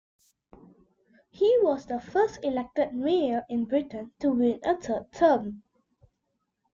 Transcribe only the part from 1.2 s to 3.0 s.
He was the first elected